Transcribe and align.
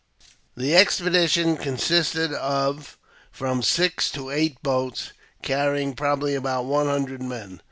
THE 0.57 0.75
expedition 0.75 1.57
consisted 1.57 2.33
of 2.33 2.97
from 3.31 3.61
six 3.61 4.09
to 4.13 4.31
eight 4.31 4.59
boats, 4.63 5.13
carry 5.43 5.83
ing 5.83 5.93
probably 5.93 6.33
about 6.33 6.65
one 6.65 6.87
hundred 6.87 7.21
men. 7.21 7.59